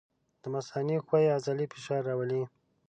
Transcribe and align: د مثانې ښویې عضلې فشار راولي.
د 0.41 0.43
مثانې 0.53 0.97
ښویې 1.05 1.33
عضلې 1.37 1.65
فشار 1.73 2.01
راولي. 2.09 2.43